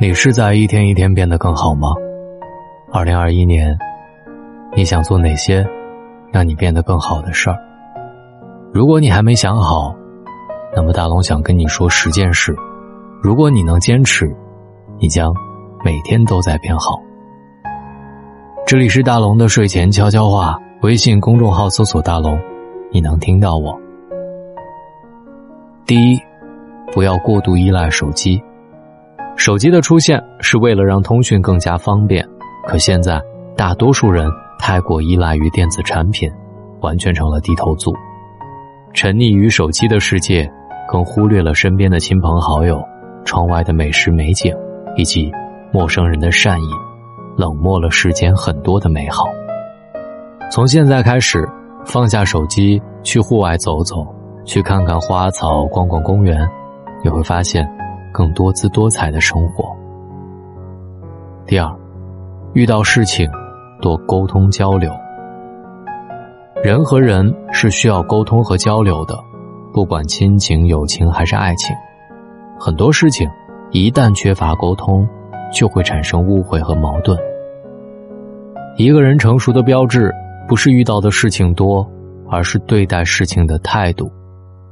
[0.00, 1.88] 你是在一天一天变得更好吗？
[2.92, 3.76] 二零二一年，
[4.76, 5.66] 你想做哪些
[6.30, 7.58] 让你变得更好的事儿？
[8.72, 9.92] 如果你还没想好，
[10.72, 12.54] 那么大龙想跟你说十件事。
[13.20, 14.32] 如果你能坚持，
[15.00, 15.34] 你将
[15.84, 17.02] 每天都在变好。
[18.68, 22.38] 这里是大龙的睡前悄悄话，微信公众号搜索“大龙”，
[22.92, 23.76] 你能听到我。
[25.84, 26.20] 第一，
[26.92, 28.40] 不要过度依赖手机。
[29.38, 32.28] 手机的出现是为了让通讯更加方便，
[32.66, 33.22] 可现在
[33.56, 34.28] 大多数人
[34.58, 36.28] 太过依赖于电子产品，
[36.80, 37.94] 完全成了低头族，
[38.92, 40.50] 沉溺于手机的世界，
[40.88, 42.82] 更忽略了身边的亲朋好友、
[43.24, 44.52] 窗外的美食美景
[44.96, 45.30] 以及
[45.72, 46.68] 陌生人的善意，
[47.36, 49.22] 冷漠了世间很多的美好。
[50.50, 51.48] 从现在开始，
[51.86, 54.04] 放下手机，去户外走走，
[54.44, 56.36] 去看看花草，逛逛公园，
[57.04, 57.64] 你会发现。
[58.18, 59.76] 更多姿多彩的生活。
[61.46, 61.72] 第二，
[62.52, 63.30] 遇到事情
[63.80, 64.92] 多沟通交流。
[66.64, 69.16] 人和人是需要沟通和交流的，
[69.72, 71.76] 不管亲情、友情还是爱情，
[72.58, 73.30] 很多事情
[73.70, 75.08] 一旦缺乏沟通，
[75.54, 77.16] 就会产生误会和矛盾。
[78.76, 80.12] 一个人成熟的标志，
[80.48, 81.88] 不是遇到的事情多，
[82.28, 84.10] 而是对待事情的态度。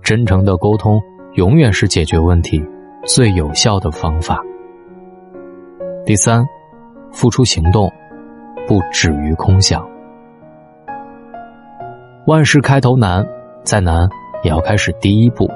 [0.00, 1.00] 真诚的沟通，
[1.34, 2.64] 永远是解决问题。
[3.04, 4.40] 最有效的方法。
[6.06, 6.44] 第三，
[7.10, 7.90] 付出行动，
[8.66, 9.84] 不止于空想。
[12.26, 13.26] 万事开头难，
[13.64, 14.08] 再难
[14.44, 15.50] 也要开始第一步。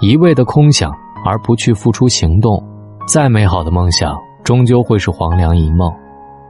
[0.00, 0.92] 一味的空想
[1.24, 2.62] 而不去付出行动，
[3.08, 5.90] 再美好的梦想终究会是黄粱一梦。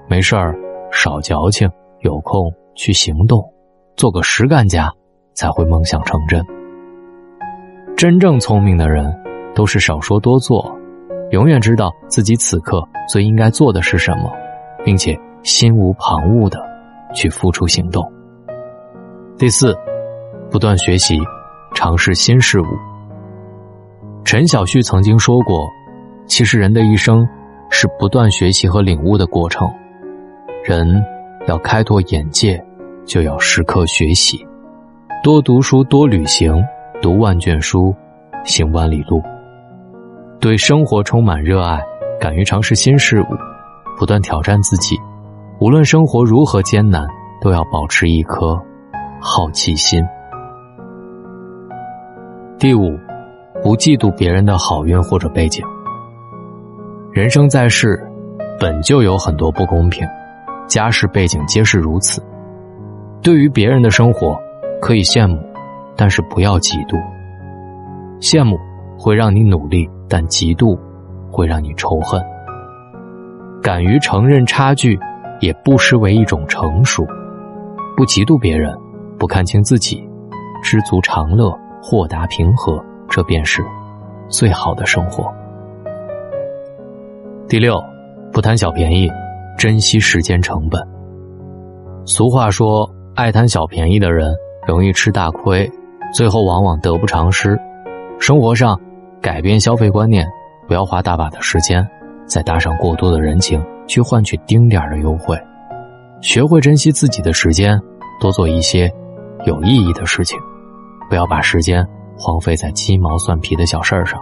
[0.08, 0.56] 没事儿，
[0.90, 3.52] 少矫情，有空去行动，
[3.96, 4.92] 做个实干家，
[5.32, 6.44] 才会梦想成真。
[7.96, 9.16] 真正聪明的人。
[9.54, 10.76] 都是少说多做，
[11.30, 14.32] 永远知道自己此刻最应该做的是什么，
[14.84, 16.58] 并且心无旁骛的
[17.14, 18.04] 去付出行动。
[19.38, 19.76] 第四，
[20.50, 21.18] 不断学习，
[21.74, 22.66] 尝试新事物。
[24.24, 25.68] 陈小旭曾经说过
[26.26, 27.28] ：“其实人的一生
[27.68, 29.68] 是不断学习和领悟的过程。
[30.64, 31.04] 人
[31.46, 32.64] 要开拓眼界，
[33.04, 34.46] 就要时刻学习，
[35.22, 36.64] 多读书，多旅行，
[37.02, 37.94] 读万卷书，
[38.44, 39.22] 行万里路。”
[40.44, 41.80] 对生活充满热爱，
[42.20, 43.26] 敢于尝试新事物，
[43.96, 44.94] 不断挑战自己。
[45.58, 47.06] 无论生活如何艰难，
[47.40, 48.54] 都要保持一颗
[49.22, 50.04] 好奇心。
[52.58, 52.94] 第五，
[53.62, 55.64] 不嫉妒别人的好运或者背景。
[57.10, 57.98] 人生在世，
[58.60, 60.06] 本就有很多不公平，
[60.66, 62.22] 家世背景皆是如此。
[63.22, 64.38] 对于别人的生活，
[64.78, 65.42] 可以羡慕，
[65.96, 67.02] 但是不要嫉妒。
[68.20, 68.58] 羡慕
[68.98, 69.88] 会让你努力。
[70.06, 70.78] 但嫉妒
[71.28, 72.22] 会让你仇恨。
[73.60, 74.96] 敢于承认差距，
[75.40, 77.04] 也不失为一种成熟。
[77.96, 78.72] 不嫉妒别人，
[79.18, 80.08] 不看清自己，
[80.62, 81.50] 知足常乐，
[81.82, 83.64] 豁达平和，这便是
[84.28, 85.32] 最好的生活。
[87.48, 87.82] 第六，
[88.30, 89.10] 不贪小便宜，
[89.58, 90.80] 珍惜时间成本。
[92.04, 94.32] 俗话说，爱贪小便宜的人
[94.68, 95.68] 容易吃大亏，
[96.12, 97.58] 最后往往得不偿失。
[98.26, 98.80] 生活上。
[99.20, 100.26] 改变消费观念，
[100.66, 101.86] 不要花大把的时间，
[102.26, 105.38] 再搭上过多的人情去换取丁点的优惠。
[106.22, 107.78] 学会珍惜自己的时间，
[108.18, 108.90] 多做一些
[109.44, 110.38] 有意义的事情，
[111.10, 111.86] 不要把时间
[112.16, 114.18] 荒废在鸡毛蒜皮的小事儿上。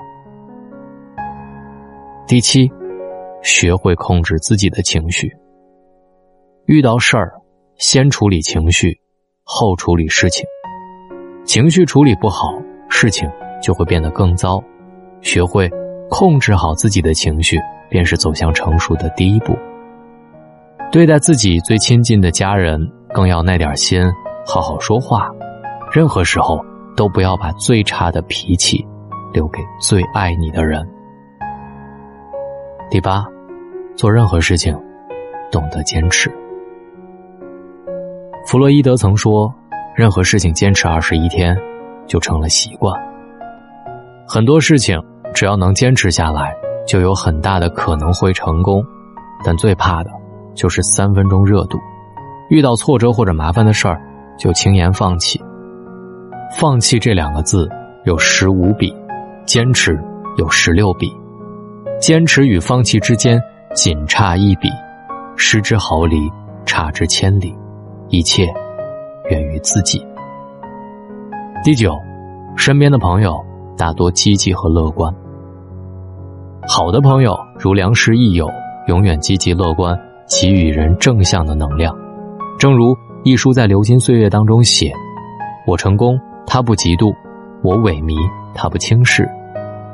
[2.26, 2.68] 第七，
[3.40, 5.32] 学会控制自己的情绪。
[6.66, 7.32] 遇到事儿，
[7.76, 9.00] 先处理情绪，
[9.44, 10.44] 后处理事情。
[11.44, 12.52] 情绪处理不好，
[12.88, 13.28] 事情
[13.62, 14.62] 就会变得更糟。
[15.22, 15.70] 学会
[16.10, 17.58] 控制好自己的情绪，
[17.88, 19.56] 便是走向成熟的第一步。
[20.90, 24.02] 对待自己最亲近的家人，更要耐点心，
[24.44, 25.30] 好好说话。
[25.92, 26.58] 任何时候
[26.96, 28.84] 都不要把最差的脾气
[29.32, 30.86] 留给最爱你的人。
[32.90, 33.24] 第八，
[33.94, 34.78] 做任何事情
[35.50, 36.30] 懂得坚持。
[38.44, 39.54] 弗洛伊德曾说
[39.94, 41.56] ：“任何事情坚持二十一天，
[42.06, 42.92] 就成了习惯。”
[44.32, 44.98] 很多事情。
[45.34, 46.54] 只要能坚持下来，
[46.86, 48.82] 就有很大的可能会成功，
[49.44, 50.10] 但最怕的，
[50.54, 51.78] 就是三分钟热度。
[52.48, 54.00] 遇到挫折或者麻烦的事儿，
[54.38, 55.38] 就轻言放弃。
[56.58, 57.68] 放弃这两个字
[58.04, 58.94] 有十五笔，
[59.44, 59.98] 坚持
[60.38, 61.14] 有十六笔。
[62.00, 63.38] 坚持与放弃之间
[63.74, 64.70] 仅差一笔，
[65.36, 66.30] 失之毫厘，
[66.64, 67.54] 差之千里。
[68.08, 68.50] 一切
[69.30, 70.02] 源于自己。
[71.62, 71.94] 第九，
[72.56, 73.42] 身边的朋友
[73.76, 75.14] 大多积极和乐观。
[76.68, 78.48] 好的朋友如良师益友，
[78.86, 79.98] 永远积极乐观，
[80.28, 81.94] 给予人正向的能量。
[82.58, 84.92] 正如一书在流金岁月当中写
[85.66, 87.12] ：“我成功，他不嫉妒；
[87.62, 88.14] 我萎靡，
[88.54, 89.28] 他不轻视。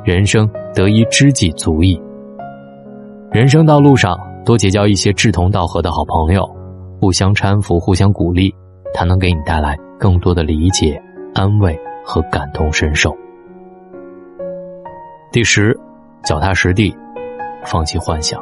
[0.03, 1.99] 人生得一知己足矣。”
[3.31, 6.47] 人生道路上多结交一些志同道合的好朋友，
[6.99, 8.53] 互相搀扶，互相鼓励，
[8.93, 11.01] 他能给你带来更多的理解、
[11.33, 13.15] 安慰和感同身受。
[15.31, 15.79] 第十。
[16.23, 16.93] 脚踏实地，
[17.63, 18.41] 放弃幻想。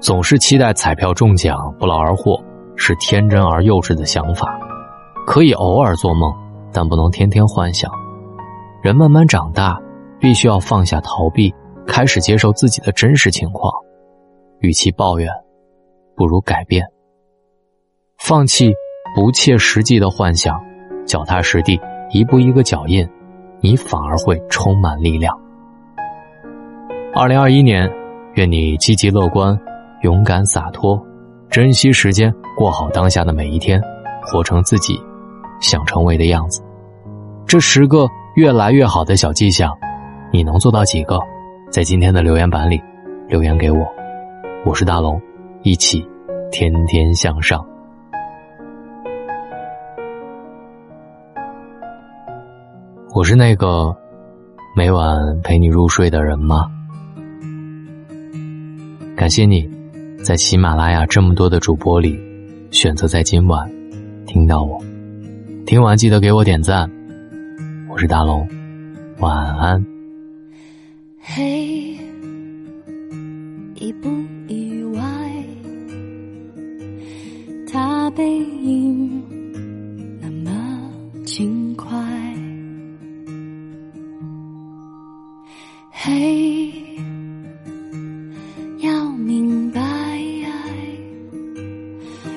[0.00, 2.42] 总是期待彩票中奖、不劳而获，
[2.76, 4.58] 是天真而幼稚的想法。
[5.26, 6.34] 可以偶尔做梦，
[6.72, 7.92] 但不能天天幻想。
[8.82, 9.80] 人慢慢长大，
[10.18, 11.54] 必须要放下逃避，
[11.86, 13.72] 开始接受自己的真实情况。
[14.58, 15.30] 与其抱怨，
[16.16, 16.84] 不如改变。
[18.18, 18.72] 放弃
[19.14, 20.60] 不切实际的幻想，
[21.06, 21.80] 脚踏实地，
[22.10, 23.08] 一步一个脚印，
[23.64, 25.34] 你反而会充满力量。
[27.14, 27.90] 二零二一年，
[28.34, 29.58] 愿你积极乐观、
[30.02, 31.02] 勇敢洒脱，
[31.48, 33.80] 珍惜时间，过好当下的每一天，
[34.22, 35.00] 活成自己
[35.62, 36.62] 想成为的样子。
[37.46, 38.06] 这十个
[38.36, 39.72] 越来越好的小迹象，
[40.30, 41.18] 你能做到几个？
[41.70, 42.78] 在今天的留言板里
[43.28, 43.78] 留言给我。
[44.66, 45.18] 我是大龙，
[45.62, 46.06] 一起
[46.52, 47.66] 天天向上。
[53.14, 53.96] 我是那个
[54.74, 56.68] 每晚陪你入睡的人吗？
[59.14, 59.70] 感谢你，
[60.24, 62.18] 在喜马拉雅这么多的主播里，
[62.72, 63.70] 选择在今晚
[64.26, 64.82] 听到我。
[65.64, 66.90] 听完记得给我点赞。
[67.88, 68.48] 我是大龙，
[69.20, 69.86] 晚安。
[71.20, 71.96] 嘿，
[73.76, 74.10] 意不
[74.48, 75.44] 意外？
[77.72, 79.22] 他背影
[80.20, 80.50] 那么
[86.06, 86.70] 嘿，
[88.80, 89.80] 要明白，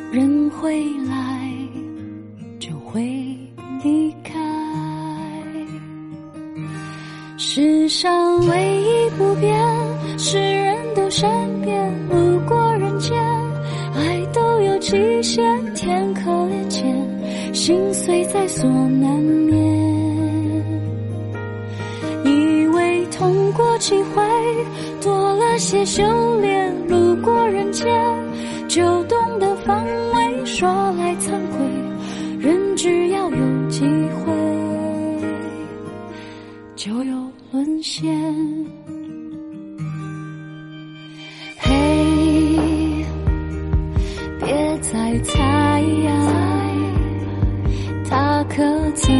[0.09, 1.51] 人会来
[2.59, 3.03] 就会
[3.83, 4.39] 离开。
[7.37, 9.53] 世上唯一不变
[10.17, 11.29] 是人都善
[11.59, 13.21] 变，路过人间，
[13.95, 15.43] 爱都有期限，
[15.73, 19.86] 天可怜见，心碎在所难免。
[23.77, 24.23] 痛过几回，
[25.03, 26.03] 多了些修
[26.39, 27.87] 炼，路过人间，
[28.67, 30.45] 就懂得防卫。
[30.45, 31.65] 说来惭愧，
[32.39, 34.33] 人只要有机会，
[36.75, 37.27] 就有。
[37.53, 38.13] 沦陷，
[41.59, 43.05] 嘿，
[44.37, 45.81] 别再猜，
[48.09, 48.61] 他可
[48.95, 49.15] 曾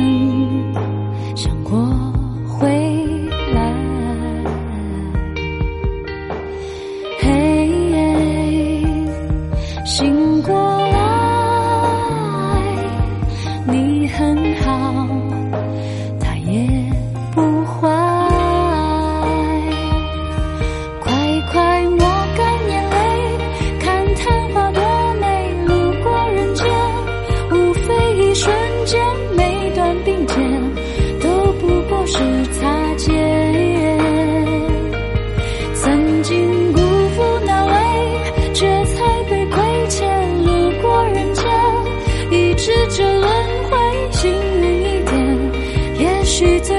[46.40, 46.77] 也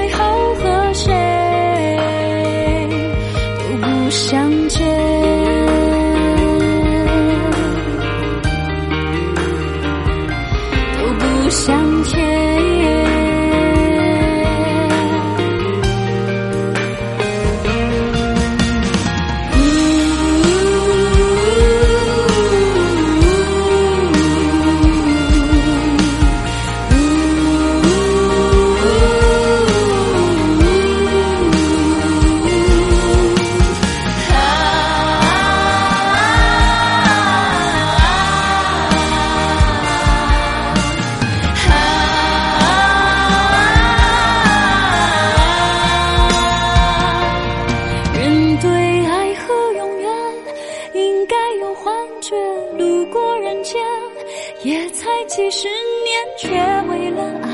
[54.91, 56.49] 才几十年，却
[56.89, 57.47] 为了爱，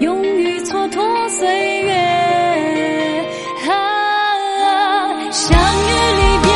[0.00, 1.46] 勇于蹉跎岁
[1.82, 1.92] 月。
[3.68, 3.70] 啊，
[5.30, 6.48] 相遇离别，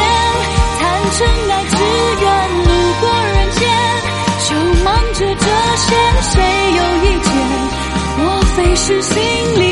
[0.79, 0.81] 谈
[1.19, 1.75] 真爱，只
[2.21, 2.25] 愿
[2.59, 2.69] 路
[3.01, 3.61] 过人间，
[4.49, 4.51] 就
[4.85, 5.87] 忙着这些，
[6.23, 6.33] 谁
[6.77, 7.31] 有意见？
[8.19, 8.25] 莫
[8.57, 9.15] 非是心
[9.61, 9.63] 里